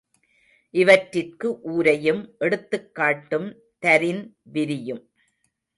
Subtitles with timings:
[0.73, 3.49] இவற்றிற்கு உரையும் எடுத்துக்காட்டும்
[3.81, 4.23] தரின்
[4.51, 5.03] விரியும்.